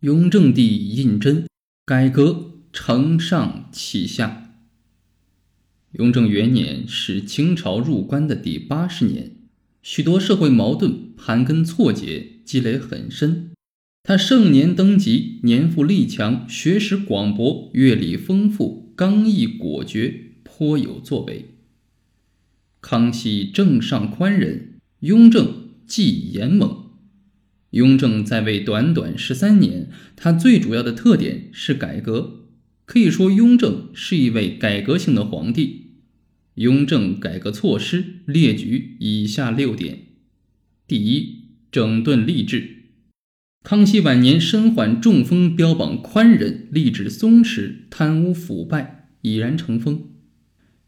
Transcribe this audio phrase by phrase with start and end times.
[0.00, 1.46] 雍正帝胤禛，
[1.86, 4.52] 改革承上启下。
[5.92, 9.36] 雍正元年是清朝入关的第八十年，
[9.82, 13.52] 许多社会矛盾盘根错节，积累很深。
[14.02, 21.46] 他盛年登基，年富力强，学识广博，阅历丰富，刚毅果决，颇有作为。
[22.82, 26.85] 康熙正上宽仁，雍正既严猛。
[27.76, 32.46] 雍正在位短短十三年，他最主要的特点是改革。
[32.86, 35.90] 可以说，雍正是一位改革性的皇帝。
[36.54, 39.98] 雍正改革措施列举以下六点：
[40.88, 42.76] 第一，整顿吏治。
[43.62, 50.02] 康熙晚年身患中风，标榜宽仁，吏治松弛，贪污腐败已然成风。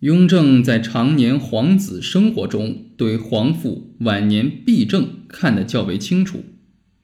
[0.00, 6.44] 雍正在常年皇子生活中，对皇父晚年弊政看得较为清楚。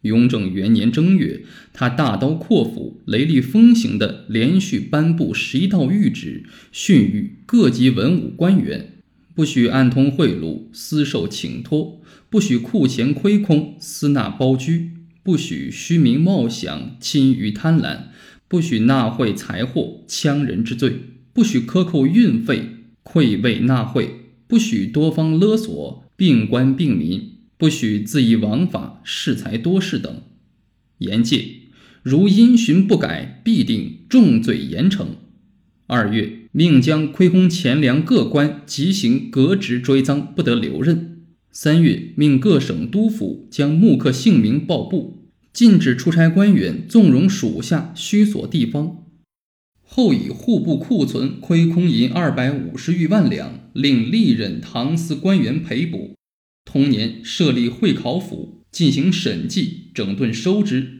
[0.03, 8.95] 雍正元年正月，他大刀阔斧、雷厉风行地连续颁布十一道谕旨，训谕各级文武官员：
[9.35, 14.93] 不许暗通贿赂、私受请托；不许库钱亏空、私纳包居。
[15.23, 18.05] 不许虚名冒享、侵于贪婪；
[18.49, 20.93] 不许纳贿财货、羌人之罪；
[21.35, 22.71] 不许克扣运费、
[23.05, 24.07] 馈慰纳贿；
[24.49, 27.21] 不许多方勒索、并官并民；
[27.61, 30.23] 不许恣意枉法、恃财多事等。
[30.97, 31.45] 严戒，
[32.03, 35.09] 如因循不改，必定重罪严惩。
[35.87, 41.27] 二月，命将亏空钱粮各官即行革职追赃，不得留任。
[41.53, 49.05] 三月，命各省督府将木刻姓名报部，禁止出差官员纵容属下虚索地方。
[49.83, 56.15] 后以户部库存亏空银二百五十余万两，令历任堂司官员赔补。
[56.65, 60.99] 同年设立会考府，进行审计、整顿收支。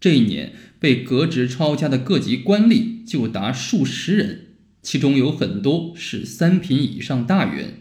[0.00, 4.46] 这一年被革职抄家的各级官吏就达数十人，
[4.82, 7.74] 其中有很多是三品以上大员。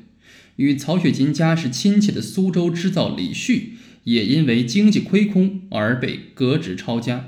[0.57, 7.17] 与曹雪芹家是亲戚的苏州织造李旭，也因为经济亏空而被革职抄家。《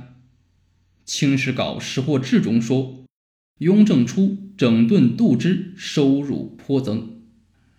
[1.05, 3.05] 清史稿识货志》中说
[3.59, 7.21] ：“雍正初整顿度支，收入颇增。”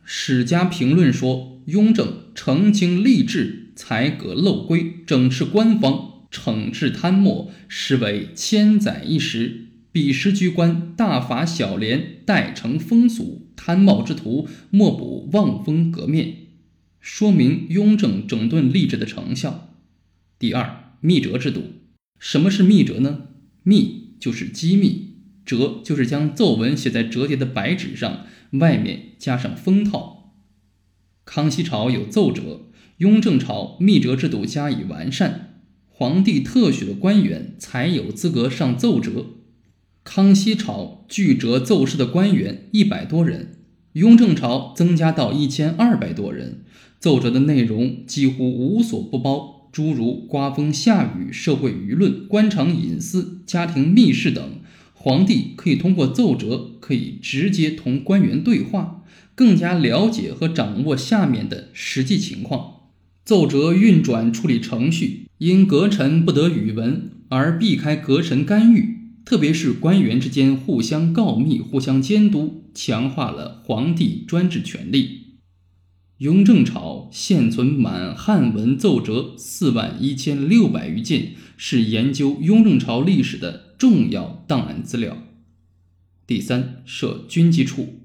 [0.04, 9.60] 史家评论说：“雍正澄清吏治，裁革漏规，整治官方，惩治贪墨，实为千载一时。”
[9.94, 16.48] 彼时居官大法小廉，代承风俗，贪冒之徒莫不望风革面，
[17.00, 19.72] 说明雍正整顿吏治的成效。
[20.36, 21.62] 第二，密折制度。
[22.18, 23.28] 什么是密折呢？
[23.62, 30.23] 密就是机密，折就是将奏文写在折叠的白纸上，外面加上封套。
[31.24, 32.66] 康熙朝有奏折，
[32.98, 39.26] 雍正朝密折制度加以完善，皇帝特许的官员才有资格上奏折。
[40.04, 43.56] 康熙朝拒折奏事的官员一百多人，
[43.94, 46.62] 雍正朝增加到一千二百多人。
[47.00, 54.42] 奏折的内容几乎无所不包，诸如刮风下雨、社会舆论、官场隐私、家庭密事等。
[54.92, 59.03] 皇帝可以通过奏折，可以直接同官员对话，
[59.34, 62.74] 更加了解和掌握下面的实际情况。
[63.24, 68.98] 奏折运转处理程序，因阁臣不得语文而避开阁臣干预。
[69.24, 75.22] 特别是官员之间互相告密、互相监督，强化了皇帝专制权力。
[76.18, 85.16] 雍正朝现存满汉文奏折四万一千六百余件，是研究雍正朝历史的重要档案资料。
[86.26, 88.00] 第三，设军机处。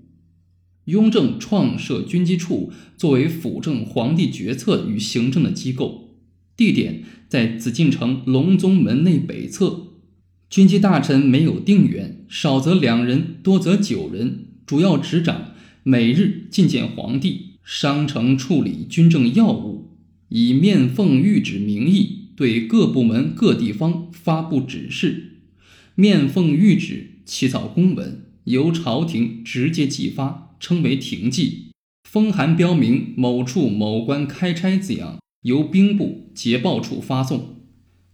[0.85, 6.15] 雍正创设军机处，作为辅政皇帝决策与行政的机构，
[6.57, 9.87] 地点在紫禁城隆宗门内北侧。
[10.49, 15.51] 军机大臣没有定员，少则两人，多则九人，主要执掌
[15.83, 25.33] 每日觐见皇帝、商城处理军政要务，以面奉谕旨名义对各部门各地方发布指示。
[25.93, 31.71] 面奉谕旨起草公文，由朝廷直接寄发，称为廷记。
[32.09, 37.55] 封函标明某处某官开差字样，由兵部捷报处发送。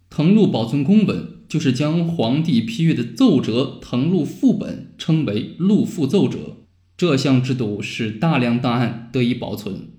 [0.09, 1.33] 誊录保存公文。
[1.47, 6.57] 就是将皇帝批阅的奏折誊录副本，称为录副奏折。
[6.97, 9.91] 这项制度使大量档案得以保存。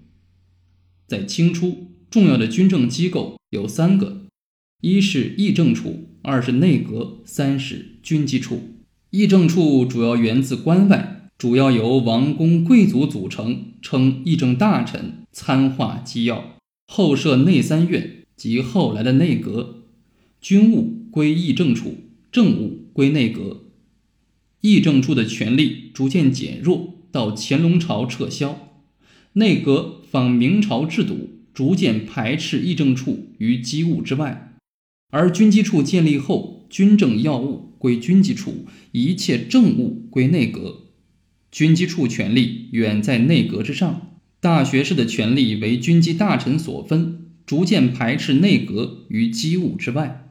[1.06, 4.26] 在清初，重要的军政机构有三个：
[4.82, 8.74] 一是议政处，二是内阁，三是军机处。
[9.10, 16.56] 议政处主要源自关外，主要由王公贵族组成，称议政大臣，参画机要。
[16.86, 19.84] 后设内三院及后来的内阁，
[20.40, 20.96] 军务。
[21.16, 21.96] 归议政处，
[22.30, 23.68] 政务归内阁。
[24.60, 28.82] 议政处的权力逐渐减弱，到乾隆朝撤销。
[29.32, 34.58] 内阁仿明朝制度，逐渐排斥议政处于机务之外。
[35.10, 40.85] 而军机处建立后，军政要务归军机处，一切政务归内阁。
[41.50, 44.12] 军机处权力远在内阁之上。
[44.40, 50.30] 大学士的权力为军机大臣所分，逐渐排斥内阁于机务之外。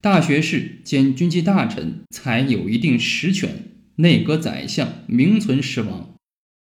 [0.00, 6.14] 大学士兼军机大臣才有一定实权，内阁宰相名存实亡。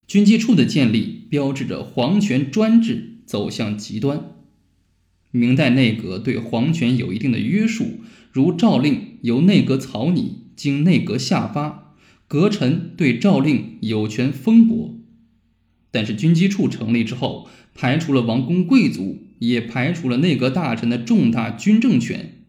[0.07, 4.31] 军机处的建立标志着皇权专制走向极端。
[5.31, 8.00] 明代内阁对皇权有一定的约束，
[8.31, 11.87] 如诏令由内阁草拟，经内阁下发，
[12.27, 14.95] 阁臣对诏令有权封驳。
[15.89, 22.45] 但是军机处成立之后，排除了王公贵族，也排除了内阁大臣的重大军政权。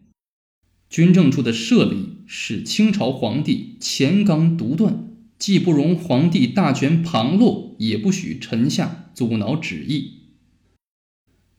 [0.89, 10.13] 军政处的设立使清朝皇帝乾纲独断，既不容皇帝大权旁落，也不许臣下阻挠旨意。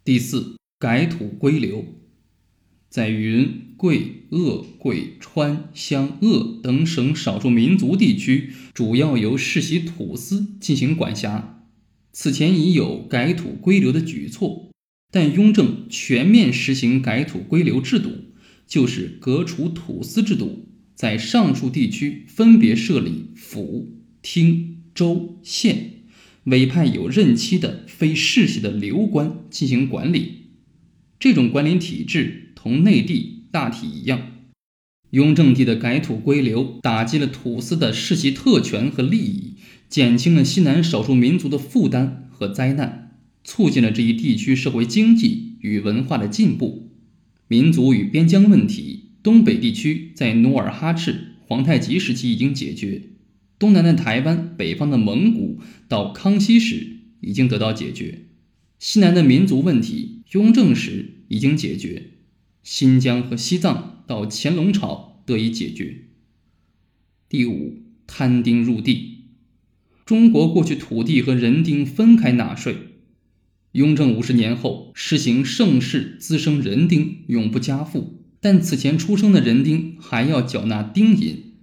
[0.05, 1.85] 第四，改土归流，
[2.89, 11.65] 在云贵鄂贵川湘鄂等省少数民族地区，主要由世袭土司进行管辖。
[12.13, 14.71] 此前已有改土归流的举措，
[15.11, 18.11] 但雍正全面实行改土归流制度，
[18.67, 26.03] 就是革除土司制度，在上述地区分别设立府、厅、州、县，
[26.45, 30.51] 委派有任期的非世袭的流官进行管理。
[31.19, 34.21] 这种管理体制同内地大体一样。
[35.11, 39.57] 雍正帝的改土归流，打击了土司的世袭特权和利益。
[39.89, 46.93] 减轻了西南少数民族的负担和灾难，促进了这一地区社会经济与文化的进步。
[47.49, 53.01] 民族与边疆问题，东北地区在努尔哈赤、皇太极时期已经解决；
[53.59, 55.59] 东南的台湾、北方的蒙古
[55.89, 58.27] 到康熙时已经得到解决；
[58.79, 62.20] 西南的民族问题，雍正时已经解决；
[62.63, 66.05] 新疆和西藏到乾隆朝得以解决。
[67.29, 69.25] 第五，摊丁入地。
[70.05, 72.77] 中国过去土地和人丁分开纳税，
[73.73, 81.55] 雍正五十年后实行盛世滋生人丁永不加赋，但此前出生的人丁还要缴纳丁银。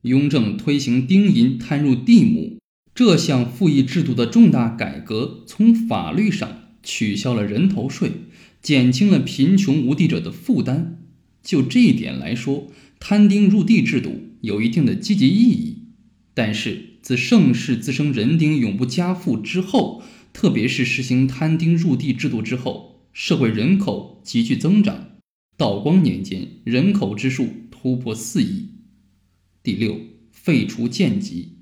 [0.00, 2.58] 雍正推行丁银摊入地亩
[2.94, 8.12] 这项赋役制度的重大改革，从法律上取消了人头税，
[8.60, 10.98] 减轻了贫穷无地者的负担。
[11.42, 12.70] 就这一点来说，
[13.00, 15.78] 摊丁入地制度有一定的积极意义。
[16.34, 20.02] 但是，自盛世滋生人丁永不加赋之后，
[20.32, 25.18] 特别是实行摊丁入地制度之后，社会人口急剧增长。
[25.56, 28.68] 道光年间，人口之数突破四亿。
[29.62, 30.00] 第六，
[30.30, 31.58] 废除贱籍。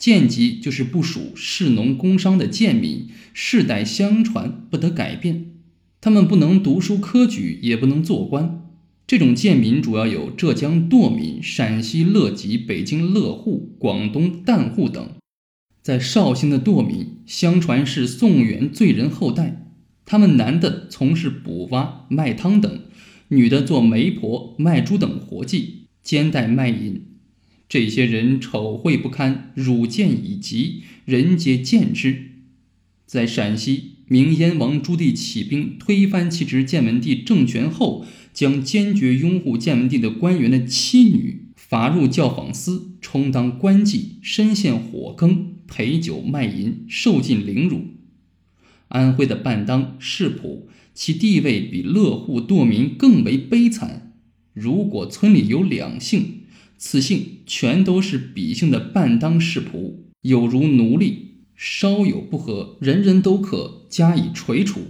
[0.00, 5.52] 贱籍就是不属士农工商的贱民，世代相传，不得改变。
[6.00, 8.62] 他们不能读书科举，也不能做官。
[9.06, 15.06] 这种贱民主要有浙江堕民、陕西乐籍、北京乐户、广东旦户等。
[15.82, 19.66] 在绍兴的堕民，相传是宋元罪人后代。
[20.06, 22.80] 他们男的从事捕蛙、卖汤等，
[23.28, 27.04] 女的做媒婆、卖猪等活计，兼带卖淫。
[27.70, 32.32] 这些人丑秽不堪，辱贱已极，人皆见之。
[33.06, 38.04] 在陕西，明燕王朱棣起兵推翻其侄建文帝政权后。
[38.32, 47.86] 将坚决拥护建文帝的官员的妻女罚入教坊司，充当官妓，身陷火坑，陪酒卖淫，受尽凌辱。
[48.86, 54.12] 安徽的半当世仆，其地位比乐户堕民更为悲惨。
[54.54, 56.39] 如果村里有两姓，
[56.82, 64.80] 此姓全都是彼姓的半当世仆，有如奴隶，稍有不和，人人都可加以锤处。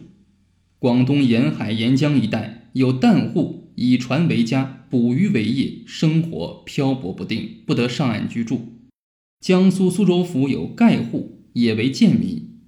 [0.79, 2.59] 广东沿海沿江一带。
[2.75, 8.75] 有旦户以船为家，捕鱼为业，生活漂泊不定，不得上岸居住。
[9.41, 12.61] 江苏苏州府有盖户，也为贱民。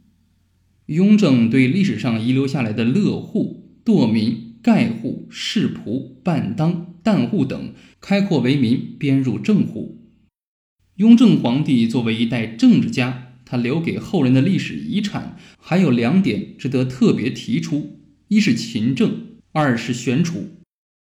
[0.87, 9.99] 雍正对历史上遗留下来的乐户、堕民、盖户、世仆、半当、旦户等开阔为民，编入正户。
[10.97, 19.33] 雍正皇帝作为一代政治家，他留给后人的历史遗产还有两点值得特别提出：一是勤政。
[19.55, 20.47] 二是选储，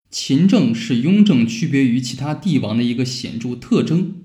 [0.09, 4.15] 勤政是雍正区别于其他帝王的一个显著特征。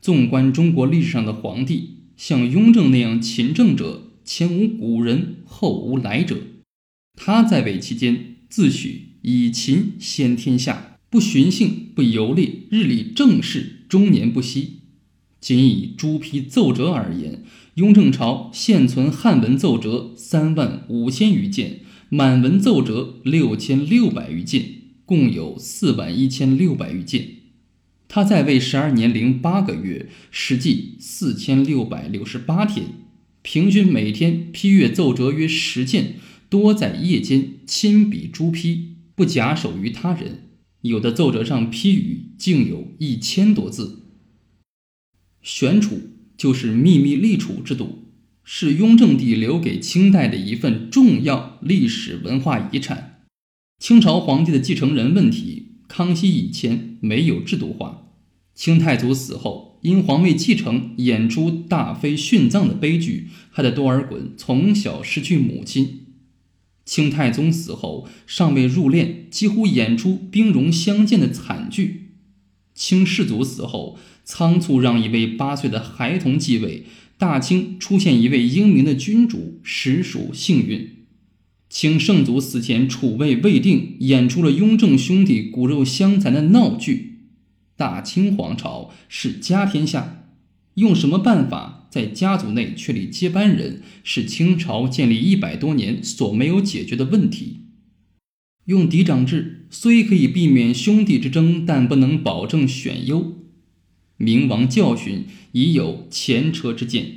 [0.00, 6.38] 纵观中国历史上的皇帝，像雍正那样勤政者，前无古人，后无来者。
[7.14, 14.82] 他在位期间自诩以勤先天下，不循性，不游猎，日理政事，终年不息。
[15.40, 17.42] 仅以朱批奏折而言，
[17.74, 24.64] 雍正朝现存汉文奏折三万五千余件，满文奏折六千六百余件，
[25.04, 27.26] 共有四万一千六百余件。
[28.06, 32.86] 他在位十二年零八个月，实际四千六百六十八天，
[33.42, 40.49] 平均每天批阅奏折约十件，多在夜间亲笔朱批，不假手于他人。
[40.82, 44.06] 有的奏折上批语竟有一千多字。
[45.42, 48.12] 选储就是秘密立储制度，
[48.44, 53.24] 是雍正帝留给清代的一份重要历史文化遗产。
[53.78, 58.08] 清朝皇帝的继承人问题，康熙以前没有制度化。
[58.54, 66.09] 清太祖死后，因皇位继承演出大妃殉葬的悲剧，害得多尔衮从小失去母亲。
[66.90, 72.14] 清太宗死后，尚未入殓，几乎演出兵戎相见的惨剧。
[72.74, 80.96] 清世祖死后，仓促让一位八岁的孩童继位，大清出现一位英明的君主，实属幸运。
[81.68, 87.20] 清圣祖死前储位未定，演出了雍正兄弟骨肉相残的闹剧。
[87.76, 90.24] 大清皇朝是家天下，
[90.74, 91.79] 用什么办法？
[91.90, 97.62] 在家族内确立接班人是清朝建立一百多年所没有解决的问题。
[98.66, 103.38] 用嫡长制虽可以避免兄弟之争，但不能保证选优。
[104.16, 107.16] 明王教训已有前车之鉴。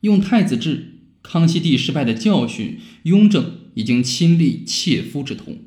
[0.00, 5.58] 用太子制，康熙帝失败的教训，雍正已经亲历切肤之痛。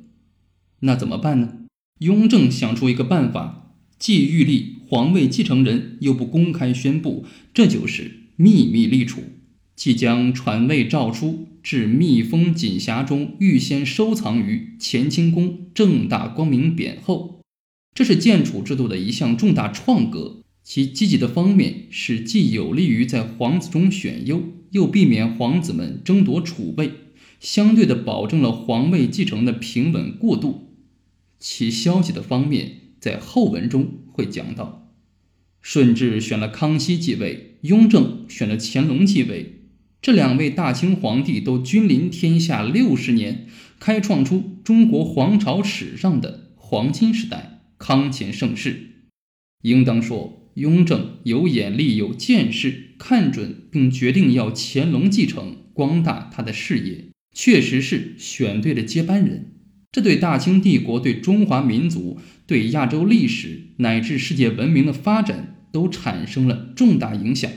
[0.82, 1.54] 那怎么办呢？
[2.00, 4.79] 雍正想出一个办法，既欲立。
[4.90, 9.22] 皇位继承人又不公开宣布，这就是秘密立储，
[9.76, 17.40] 即将传位诏书至密封锦匣中，预先收藏于乾清宫，正大光明匾后。
[17.94, 20.38] 这是建储制度的一项重大创革。
[20.64, 24.42] 其积极的方面是既有利于在皇子中选优，
[24.72, 26.92] 又避免皇子们争夺储位，
[27.40, 30.70] 相对的保证了皇位继承的平稳过渡。
[31.40, 34.92] 其消极的方面，在后文中会讲到。
[35.62, 39.64] 顺治选了康熙继位，雍正选了乾隆继位，
[40.02, 43.48] 这两位大清皇帝都君临天下六十年，
[43.80, 49.08] 开创出中国皇朝史上的黄金时代、康乾盛世。
[49.64, 59.59] 应当说，雍正有眼力、有见识，看准并决定要乾隆继承，光大他的事业，确实是选对了接班人。
[59.92, 67.52] 这对大清帝国、对中华民族、对亚洲历史乃至世界文明的发展都产生了重大影响。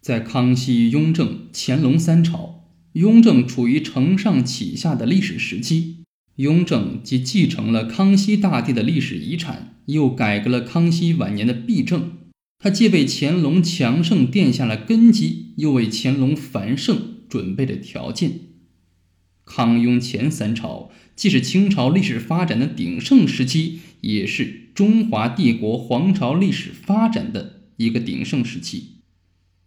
[0.00, 6.04] 在康熙、雍正、乾隆三朝，雍正处于承上启下的历史时期。
[6.36, 12.12] 雍正既继承了康熙大帝的历史遗产，又改革了康熙晚年的弊政。
[12.60, 18.47] 他既为乾隆强盛奠下了根基，又为乾隆繁盛准备了条件。
[19.48, 28.98] 康雍乾三朝既是清朝历史发展的鼎盛时期，也是中华帝国皇朝历史发展的一个鼎盛时期。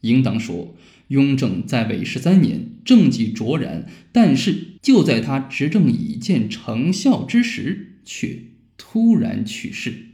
[0.02, 0.76] 应当说，
[1.08, 8.40] 雍正在位十三年，政绩卓然，但是就在他执政已见成效之时，却
[8.78, 10.11] 突然去世。